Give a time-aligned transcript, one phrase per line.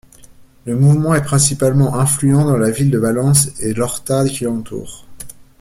[0.65, 5.05] Le mouvement est principalement influent dans la ville de Valence et l'Horta qui l'entoure.